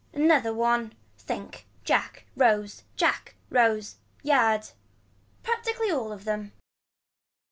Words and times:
Another 0.13 0.51
one. 0.51 0.93
Think. 1.19 1.67
Jack 1.83 2.25
Rose 2.35 2.81
Jack 2.95 3.35
Rose. 3.51 3.97
Yard. 4.23 4.69
Practically 5.43 5.91
all 5.91 6.11
of 6.11 6.25
them. 6.25 6.53